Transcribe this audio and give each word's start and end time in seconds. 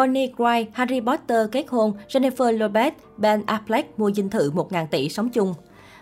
Bonnie 0.00 0.32
Clyde, 0.36 0.70
Harry 0.72 1.00
Potter 1.00 1.48
kết 1.52 1.64
hôn, 1.68 1.92
Jennifer 2.08 2.58
Lopez, 2.58 2.90
Ben 3.16 3.42
Affleck 3.46 3.82
mua 3.96 4.10
dinh 4.10 4.30
thự 4.30 4.50
1.000 4.50 4.86
tỷ 4.86 5.08
sống 5.08 5.28
chung. 5.28 5.54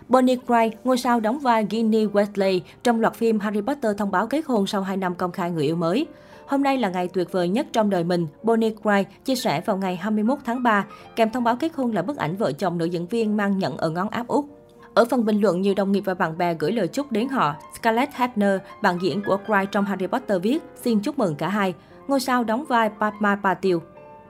Bonnie 0.07 0.35
Clyde, 0.35 0.77
ngôi 0.83 0.97
sao 0.97 1.19
đóng 1.19 1.39
vai 1.39 1.67
Ginny 1.69 2.05
Weasley 2.05 2.59
trong 2.83 3.01
loạt 3.01 3.13
phim 3.13 3.39
Harry 3.39 3.61
Potter 3.61 3.97
thông 3.97 4.11
báo 4.11 4.27
kết 4.27 4.45
hôn 4.45 4.67
sau 4.67 4.81
2 4.81 4.97
năm 4.97 5.15
công 5.15 5.31
khai 5.31 5.51
người 5.51 5.63
yêu 5.63 5.75
mới. 5.75 6.07
Hôm 6.47 6.63
nay 6.63 6.77
là 6.77 6.89
ngày 6.89 7.07
tuyệt 7.07 7.31
vời 7.31 7.49
nhất 7.49 7.67
trong 7.73 7.89
đời 7.89 8.03
mình, 8.03 8.27
Bonnie 8.43 8.73
Clyde 8.83 9.09
chia 9.25 9.35
sẻ 9.35 9.61
vào 9.61 9.77
ngày 9.77 9.95
21 9.95 10.39
tháng 10.45 10.63
3, 10.63 10.85
kèm 11.15 11.29
thông 11.29 11.43
báo 11.43 11.55
kết 11.55 11.75
hôn 11.75 11.91
là 11.91 12.01
bức 12.01 12.17
ảnh 12.17 12.35
vợ 12.35 12.51
chồng 12.51 12.77
nữ 12.77 12.85
diễn 12.85 13.07
viên 13.07 13.37
mang 13.37 13.57
nhận 13.57 13.77
ở 13.77 13.89
ngón 13.89 14.09
áp 14.09 14.27
út. 14.27 14.45
Ở 14.93 15.05
phần 15.05 15.25
bình 15.25 15.41
luận, 15.41 15.61
nhiều 15.61 15.73
đồng 15.77 15.91
nghiệp 15.91 16.03
và 16.05 16.13
bạn 16.13 16.37
bè 16.37 16.53
gửi 16.53 16.71
lời 16.71 16.87
chúc 16.87 17.11
đến 17.11 17.29
họ. 17.29 17.55
Scarlett 17.79 18.13
Hefner, 18.13 18.57
bạn 18.81 18.97
diễn 19.01 19.21
của 19.25 19.37
Cry 19.45 19.65
trong 19.71 19.85
Harry 19.85 20.07
Potter 20.07 20.41
viết, 20.41 20.59
xin 20.83 20.99
chúc 20.99 21.19
mừng 21.19 21.35
cả 21.35 21.49
hai. 21.49 21.73
Ngôi 22.07 22.19
sao 22.19 22.43
đóng 22.43 22.65
vai 22.65 22.89
Padma 22.99 23.35
Patil. 23.43 23.77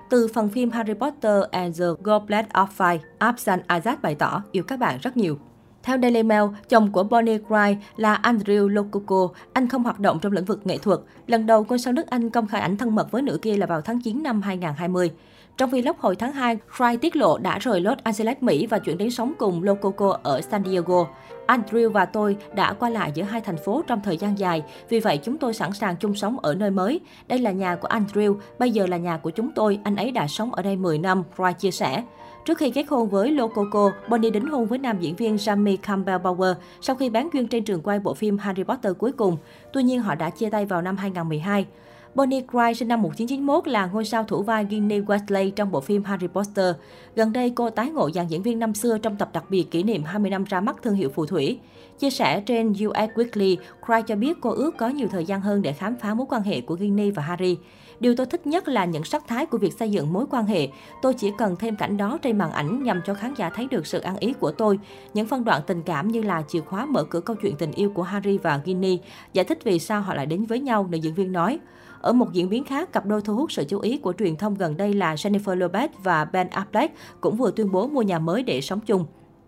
Từ 0.09 0.27
phần 0.33 0.49
phim 0.49 0.71
Harry 0.71 0.93
Potter 0.93 1.43
and 1.51 1.79
the 1.79 1.85
Goblet 2.03 2.49
of 2.49 2.67
Fire, 2.77 2.99
Absan 3.17 3.59
Azad 3.67 3.95
bày 4.01 4.15
tỏ 4.15 4.41
yêu 4.51 4.63
các 4.63 4.79
bạn 4.79 4.97
rất 5.01 5.17
nhiều. 5.17 5.37
Theo 5.83 5.97
Daily 6.01 6.23
Mail, 6.23 6.43
chồng 6.69 6.91
của 6.91 7.03
Bonnie 7.03 7.37
Clyde 7.37 7.77
là 7.97 8.19
Andrew 8.23 8.67
Lococo. 8.67 9.29
Anh 9.53 9.67
không 9.67 9.83
hoạt 9.83 9.99
động 9.99 10.19
trong 10.21 10.31
lĩnh 10.31 10.45
vực 10.45 10.67
nghệ 10.67 10.77
thuật. 10.77 10.99
Lần 11.27 11.45
đầu 11.45 11.65
ngôi 11.69 11.79
sao 11.79 11.93
nước 11.93 12.07
Anh 12.07 12.29
công 12.29 12.47
khai 12.47 12.61
ảnh 12.61 12.77
thân 12.77 12.95
mật 12.95 13.11
với 13.11 13.21
nữ 13.21 13.39
kia 13.41 13.57
là 13.57 13.65
vào 13.65 13.81
tháng 13.81 14.01
9 14.01 14.23
năm 14.23 14.41
2020. 14.41 15.11
Trong 15.59 15.69
vlog 15.69 15.95
hồi 15.99 16.15
tháng 16.15 16.33
2, 16.33 16.57
Fry 16.77 16.97
tiết 16.97 17.15
lộ 17.15 17.37
đã 17.37 17.59
rời 17.59 17.81
Los 17.81 17.97
Angeles, 18.03 18.37
Mỹ 18.41 18.65
và 18.65 18.79
chuyển 18.79 18.97
đến 18.97 19.11
sống 19.11 19.33
cùng 19.37 19.63
Lococo 19.63 20.19
ở 20.23 20.41
San 20.41 20.63
Diego. 20.65 21.07
Andrew 21.47 21.89
và 21.89 22.05
tôi 22.05 22.37
đã 22.55 22.73
qua 22.73 22.89
lại 22.89 23.11
giữa 23.13 23.23
hai 23.23 23.41
thành 23.41 23.57
phố 23.57 23.81
trong 23.87 24.01
thời 24.03 24.17
gian 24.17 24.39
dài, 24.39 24.63
vì 24.89 24.99
vậy 24.99 25.19
chúng 25.23 25.37
tôi 25.37 25.53
sẵn 25.53 25.73
sàng 25.73 25.95
chung 25.99 26.15
sống 26.15 26.39
ở 26.39 26.55
nơi 26.55 26.71
mới. 26.71 26.99
Đây 27.27 27.39
là 27.39 27.51
nhà 27.51 27.75
của 27.75 27.87
Andrew, 27.87 28.35
bây 28.59 28.71
giờ 28.71 28.87
là 28.87 28.97
nhà 28.97 29.17
của 29.17 29.29
chúng 29.29 29.51
tôi, 29.51 29.79
anh 29.83 29.95
ấy 29.95 30.11
đã 30.11 30.27
sống 30.27 30.53
ở 30.53 30.61
đây 30.61 30.75
10 30.75 30.97
năm, 30.97 31.23
Fry 31.37 31.53
chia 31.53 31.71
sẻ. 31.71 32.03
Trước 32.45 32.57
khi 32.57 32.69
kết 32.69 32.85
hôn 32.89 33.09
với 33.09 33.31
Lococo, 33.31 33.91
Bonnie 34.09 34.31
đính 34.31 34.47
hôn 34.47 34.65
với 34.65 34.79
nam 34.79 34.97
diễn 34.99 35.15
viên 35.15 35.35
Jamie 35.35 35.77
Campbell 35.77 36.21
Bower 36.21 36.53
sau 36.81 36.95
khi 36.95 37.09
bán 37.09 37.29
duyên 37.33 37.47
trên 37.47 37.63
trường 37.63 37.81
quay 37.81 37.99
bộ 37.99 38.13
phim 38.13 38.37
Harry 38.37 38.63
Potter 38.63 38.93
cuối 38.97 39.11
cùng. 39.11 39.37
Tuy 39.73 39.83
nhiên, 39.83 40.01
họ 40.01 40.15
đã 40.15 40.29
chia 40.29 40.49
tay 40.49 40.65
vào 40.65 40.81
năm 40.81 40.97
2012. 40.97 41.65
Bonnie 42.15 42.41
Clyde 42.41 42.73
sinh 42.73 42.87
năm 42.87 43.01
1991 43.01 43.67
là 43.67 43.85
ngôi 43.85 44.05
sao 44.05 44.23
thủ 44.23 44.43
vai 44.43 44.67
Ginny 44.69 44.99
Weasley 44.99 45.51
trong 45.51 45.71
bộ 45.71 45.81
phim 45.81 46.03
Harry 46.03 46.27
Potter. 46.27 46.75
Gần 47.15 47.33
đây, 47.33 47.49
cô 47.55 47.69
tái 47.69 47.89
ngộ 47.89 48.11
dàn 48.11 48.27
diễn 48.27 48.43
viên 48.43 48.59
năm 48.59 48.73
xưa 48.73 48.97
trong 48.97 49.15
tập 49.15 49.29
đặc 49.33 49.43
biệt 49.49 49.71
kỷ 49.71 49.83
niệm 49.83 50.03
20 50.03 50.31
năm 50.31 50.43
ra 50.43 50.61
mắt 50.61 50.75
thương 50.83 50.93
hiệu 50.93 51.09
phù 51.09 51.25
thủy. 51.25 51.59
Chia 51.99 52.09
sẻ 52.09 52.41
trên 52.41 52.71
US 52.71 53.09
Weekly, 53.15 53.55
Clyde 53.85 54.01
cho 54.07 54.15
biết 54.15 54.37
cô 54.41 54.49
ước 54.49 54.77
có 54.77 54.87
nhiều 54.87 55.07
thời 55.11 55.25
gian 55.25 55.41
hơn 55.41 55.61
để 55.61 55.73
khám 55.73 55.95
phá 55.95 56.13
mối 56.13 56.27
quan 56.29 56.43
hệ 56.43 56.61
của 56.61 56.77
Ginny 56.79 57.11
và 57.11 57.23
Harry. 57.23 57.57
Điều 57.99 58.15
tôi 58.15 58.25
thích 58.25 58.47
nhất 58.47 58.67
là 58.67 58.85
những 58.85 59.03
sắc 59.03 59.27
thái 59.27 59.45
của 59.45 59.57
việc 59.57 59.73
xây 59.73 59.91
dựng 59.91 60.13
mối 60.13 60.25
quan 60.29 60.45
hệ. 60.45 60.67
Tôi 61.01 61.13
chỉ 61.13 61.31
cần 61.37 61.55
thêm 61.55 61.75
cảnh 61.75 61.97
đó 61.97 62.17
trên 62.21 62.37
màn 62.37 62.51
ảnh 62.51 62.83
nhằm 62.83 63.01
cho 63.05 63.13
khán 63.13 63.33
giả 63.33 63.49
thấy 63.49 63.67
được 63.71 63.87
sự 63.87 63.99
ăn 63.99 64.17
ý 64.17 64.33
của 64.33 64.51
tôi. 64.51 64.79
Những 65.13 65.27
phân 65.27 65.43
đoạn 65.43 65.61
tình 65.67 65.83
cảm 65.83 66.07
như 66.07 66.21
là 66.21 66.43
chìa 66.47 66.61
khóa 66.61 66.85
mở 66.85 67.03
cửa 67.03 67.21
câu 67.21 67.35
chuyện 67.35 67.55
tình 67.55 67.71
yêu 67.71 67.89
của 67.89 68.03
Harry 68.03 68.37
và 68.37 68.61
Ginny, 68.65 68.99
giải 69.33 69.45
thích 69.45 69.59
vì 69.63 69.79
sao 69.79 70.01
họ 70.01 70.13
lại 70.13 70.25
đến 70.25 70.45
với 70.45 70.59
nhau, 70.59 70.87
nữ 70.91 70.97
diễn 70.97 71.13
viên 71.13 71.31
nói. 71.31 71.59
Ở 72.01 72.13
một 72.13 72.33
diễn 72.33 72.49
biến 72.49 72.63
khác, 72.63 72.93
cặp 72.93 73.05
đôi 73.05 73.21
thu 73.21 73.35
hút 73.35 73.51
sự 73.51 73.63
chú 73.63 73.79
ý 73.79 73.97
của 73.97 74.13
truyền 74.19 74.35
thông 74.35 74.55
gần 74.55 74.77
đây 74.77 74.93
là 74.93 75.15
Jennifer 75.15 75.57
Lopez 75.57 75.87
và 76.03 76.25
Ben 76.25 76.47
Affleck 76.47 76.87
cũng 77.21 77.35
vừa 77.35 77.51
tuyên 77.51 77.71
bố 77.71 77.87
mua 77.87 78.01
nhà 78.01 78.19
mới 78.19 78.43
để 78.43 78.61
sống 78.61 78.79
chung. 78.79 79.05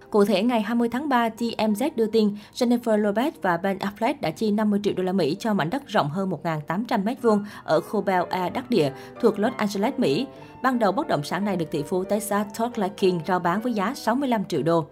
Cụ 0.09 0.25
thể, 0.25 0.43
ngày 0.43 0.61
20 0.61 0.89
tháng 0.89 1.09
3, 1.09 1.29
TMZ 1.29 1.89
đưa 1.95 2.07
tin 2.07 2.35
Jennifer 2.53 3.01
Lopez 3.01 3.31
và 3.41 3.57
Ben 3.57 3.77
Affleck 3.77 4.13
đã 4.21 4.31
chi 4.31 4.51
50 4.51 4.79
triệu 4.83 4.93
đô 4.93 5.03
la 5.03 5.11
Mỹ 5.11 5.35
cho 5.39 5.53
mảnh 5.53 5.69
đất 5.69 5.87
rộng 5.87 6.09
hơn 6.09 6.29
1.800 6.43 7.03
m2 7.03 7.43
ở 7.63 7.81
khu 7.81 8.01
Bel 8.01 8.23
Air 8.29 8.53
đắc 8.53 8.69
địa 8.69 8.91
thuộc 9.21 9.39
Los 9.39 9.53
Angeles, 9.57 9.93
Mỹ. 9.97 10.27
Ban 10.63 10.79
đầu, 10.79 10.91
bất 10.91 11.07
động 11.07 11.23
sản 11.23 11.45
này 11.45 11.55
được 11.55 11.71
tỷ 11.71 11.83
phú 11.83 12.03
Texas 12.03 12.47
Todd 12.57 12.79
Larkin 12.79 13.19
rao 13.27 13.39
bán 13.39 13.61
với 13.61 13.73
giá 13.73 13.93
65 13.93 14.45
triệu 14.45 14.63
đô. 14.63 14.85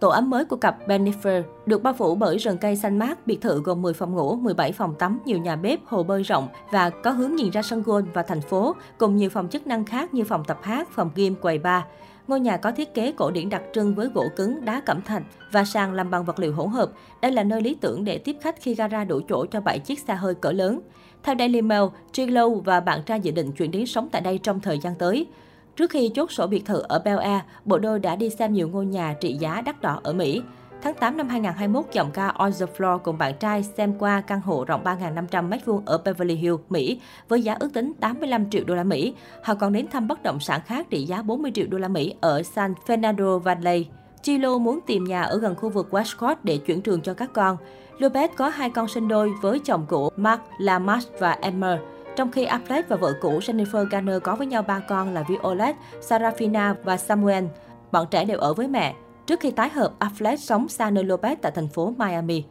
Tổ 0.00 0.08
ấm 0.08 0.30
mới 0.30 0.44
của 0.44 0.56
cặp 0.56 0.88
Benifer 0.88 1.42
được 1.66 1.82
bao 1.82 1.94
phủ 1.94 2.14
bởi 2.14 2.38
rừng 2.38 2.58
cây 2.58 2.76
xanh 2.76 2.98
mát, 2.98 3.26
biệt 3.26 3.40
thự 3.40 3.62
gồm 3.62 3.82
10 3.82 3.92
phòng 3.92 4.14
ngủ, 4.14 4.36
17 4.36 4.72
phòng 4.72 4.94
tắm, 4.94 5.18
nhiều 5.24 5.38
nhà 5.38 5.56
bếp, 5.56 5.84
hồ 5.84 6.02
bơi 6.02 6.22
rộng 6.22 6.48
và 6.70 6.90
có 6.90 7.10
hướng 7.10 7.34
nhìn 7.36 7.50
ra 7.50 7.62
sân 7.62 7.82
golf 7.82 8.04
và 8.14 8.22
thành 8.22 8.40
phố, 8.40 8.74
cùng 8.98 9.16
nhiều 9.16 9.30
phòng 9.30 9.48
chức 9.48 9.66
năng 9.66 9.84
khác 9.84 10.14
như 10.14 10.24
phòng 10.24 10.44
tập 10.44 10.58
hát, 10.62 10.88
phòng 10.90 11.10
game, 11.14 11.34
quầy 11.40 11.58
bar. 11.58 11.82
Ngôi 12.28 12.40
nhà 12.40 12.56
có 12.56 12.72
thiết 12.72 12.94
kế 12.94 13.12
cổ 13.12 13.30
điển 13.30 13.48
đặc 13.48 13.62
trưng 13.74 13.94
với 13.94 14.08
gỗ 14.14 14.24
cứng, 14.36 14.64
đá 14.64 14.80
cẩm 14.80 15.02
thạch 15.02 15.22
và 15.52 15.64
sàn 15.64 15.92
làm 15.92 16.10
bằng 16.10 16.24
vật 16.24 16.38
liệu 16.38 16.52
hỗn 16.52 16.68
hợp. 16.68 16.90
Đây 17.20 17.32
là 17.32 17.42
nơi 17.42 17.62
lý 17.62 17.74
tưởng 17.74 18.04
để 18.04 18.18
tiếp 18.18 18.36
khách 18.40 18.56
khi 18.60 18.74
gara 18.74 19.04
đủ 19.04 19.20
chỗ 19.28 19.46
cho 19.46 19.60
7 19.60 19.78
chiếc 19.78 19.98
xe 19.98 20.14
hơi 20.14 20.34
cỡ 20.34 20.52
lớn. 20.52 20.80
Theo 21.22 21.34
Daily 21.38 21.62
Mail, 21.62 21.82
Triglow 22.12 22.60
và 22.60 22.80
bạn 22.80 23.02
trai 23.02 23.20
dự 23.20 23.30
định 23.30 23.52
chuyển 23.52 23.70
đến 23.70 23.86
sống 23.86 24.08
tại 24.12 24.20
đây 24.20 24.38
trong 24.38 24.60
thời 24.60 24.78
gian 24.78 24.94
tới. 24.94 25.26
Trước 25.76 25.90
khi 25.90 26.10
chốt 26.14 26.32
sổ 26.32 26.46
biệt 26.46 26.64
thự 26.64 26.82
ở 26.88 26.98
Bel 27.04 27.18
Air, 27.18 27.40
bộ 27.64 27.78
đôi 27.78 27.98
đã 27.98 28.16
đi 28.16 28.30
xem 28.30 28.52
nhiều 28.52 28.68
ngôi 28.68 28.86
nhà 28.86 29.14
trị 29.20 29.32
giá 29.32 29.60
đắt 29.60 29.80
đỏ 29.80 30.00
ở 30.02 30.12
Mỹ. 30.12 30.42
Tháng 30.82 30.94
8 30.94 31.16
năm 31.16 31.28
2021, 31.28 31.92
giọng 31.92 32.10
ca 32.10 32.28
On 32.28 32.52
the 32.52 32.66
Floor 32.76 32.98
cùng 32.98 33.18
bạn 33.18 33.34
trai 33.40 33.62
xem 33.62 33.94
qua 33.98 34.20
căn 34.20 34.40
hộ 34.40 34.64
rộng 34.64 34.84
3.500 34.84 35.48
m2 35.48 35.82
ở 35.86 35.98
Beverly 35.98 36.34
Hills, 36.34 36.60
Mỹ 36.68 37.00
với 37.28 37.42
giá 37.42 37.56
ước 37.60 37.68
tính 37.74 37.92
85 38.00 38.50
triệu 38.50 38.64
đô 38.64 38.74
la 38.74 38.84
Mỹ. 38.84 39.14
Họ 39.42 39.54
còn 39.54 39.72
đến 39.72 39.86
thăm 39.88 40.08
bất 40.08 40.22
động 40.22 40.40
sản 40.40 40.60
khác 40.66 40.86
trị 40.90 41.04
giá 41.04 41.22
40 41.22 41.50
triệu 41.54 41.66
đô 41.66 41.78
la 41.78 41.88
Mỹ 41.88 42.14
ở 42.20 42.42
San 42.42 42.74
Fernando 42.86 43.38
Valley. 43.38 43.86
Chilo 44.22 44.58
muốn 44.58 44.80
tìm 44.86 45.04
nhà 45.04 45.22
ở 45.22 45.38
gần 45.38 45.54
khu 45.54 45.68
vực 45.68 45.88
Westcott 45.90 46.36
để 46.42 46.58
chuyển 46.58 46.80
trường 46.80 47.00
cho 47.00 47.14
các 47.14 47.32
con. 47.32 47.56
Lopez 47.98 48.28
có 48.36 48.48
hai 48.48 48.70
con 48.70 48.88
sinh 48.88 49.08
đôi 49.08 49.32
với 49.42 49.58
chồng 49.58 49.86
cũ 49.88 50.08
Mark 50.16 50.40
Lamas 50.58 51.06
và 51.18 51.32
Emmer. 51.32 51.78
Trong 52.16 52.30
khi 52.30 52.46
Affleck 52.46 52.82
và 52.88 52.96
vợ 52.96 53.12
cũ 53.20 53.38
Jennifer 53.38 53.84
Garner 53.90 54.22
có 54.22 54.36
với 54.36 54.46
nhau 54.46 54.62
ba 54.62 54.80
con 54.80 55.14
là 55.14 55.24
Violet, 55.28 55.76
Sarafina 56.00 56.74
và 56.84 56.96
Samuel. 56.96 57.44
Bọn 57.92 58.06
trẻ 58.10 58.24
đều 58.24 58.38
ở 58.38 58.54
với 58.54 58.68
mẹ. 58.68 58.94
Trước 59.26 59.40
khi 59.40 59.50
tái 59.50 59.68
hợp, 59.68 59.92
Affleck 59.98 60.36
sống 60.36 60.68
xa 60.68 60.90
nơi 60.90 61.04
Lopez 61.04 61.36
tại 61.42 61.52
thành 61.54 61.68
phố 61.68 61.94
Miami. 61.96 62.44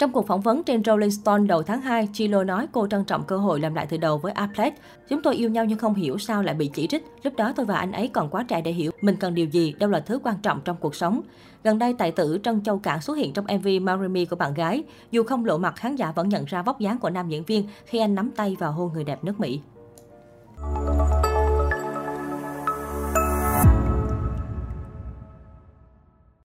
Trong 0.00 0.12
cuộc 0.12 0.26
phỏng 0.26 0.40
vấn 0.40 0.62
trên 0.62 0.84
Rolling 0.84 1.10
Stone 1.10 1.46
đầu 1.46 1.62
tháng 1.62 1.80
2, 1.80 2.08
Chilo 2.12 2.44
nói 2.44 2.66
cô 2.72 2.86
trân 2.86 3.04
trọng 3.04 3.24
cơ 3.24 3.36
hội 3.36 3.60
làm 3.60 3.74
lại 3.74 3.86
từ 3.90 3.96
đầu 3.96 4.18
với 4.18 4.32
Affleck. 4.32 4.70
Chúng 5.08 5.22
tôi 5.22 5.34
yêu 5.34 5.50
nhau 5.50 5.64
nhưng 5.64 5.78
không 5.78 5.94
hiểu 5.94 6.18
sao 6.18 6.42
lại 6.42 6.54
bị 6.54 6.70
chỉ 6.74 6.86
trích. 6.86 7.04
Lúc 7.22 7.36
đó 7.36 7.52
tôi 7.56 7.66
và 7.66 7.78
anh 7.78 7.92
ấy 7.92 8.08
còn 8.08 8.30
quá 8.30 8.44
trẻ 8.48 8.60
để 8.60 8.72
hiểu 8.72 8.90
mình 9.00 9.16
cần 9.16 9.34
điều 9.34 9.46
gì, 9.46 9.74
đâu 9.78 9.90
là 9.90 10.00
thứ 10.00 10.18
quan 10.22 10.36
trọng 10.42 10.60
trong 10.64 10.76
cuộc 10.80 10.94
sống. 10.94 11.20
Gần 11.64 11.78
đây, 11.78 11.94
tài 11.98 12.12
tử 12.12 12.38
Trân 12.42 12.62
Châu 12.62 12.78
Cảng 12.78 13.00
xuất 13.00 13.14
hiện 13.14 13.32
trong 13.32 13.44
MV 13.44 13.68
Marry 13.82 14.08
Me 14.08 14.24
của 14.24 14.36
bạn 14.36 14.54
gái. 14.54 14.82
Dù 15.10 15.22
không 15.22 15.44
lộ 15.44 15.58
mặt, 15.58 15.76
khán 15.76 15.96
giả 15.96 16.12
vẫn 16.12 16.28
nhận 16.28 16.44
ra 16.44 16.62
vóc 16.62 16.80
dáng 16.80 16.98
của 16.98 17.10
nam 17.10 17.28
diễn 17.28 17.44
viên 17.44 17.68
khi 17.86 17.98
anh 17.98 18.14
nắm 18.14 18.30
tay 18.36 18.56
vào 18.58 18.72
hôn 18.72 18.92
người 18.92 19.04
đẹp 19.04 19.24
nước 19.24 19.40
Mỹ. 19.40 19.60